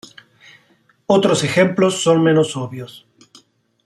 [1.05, 3.05] Otros ejemplos son menos obvios.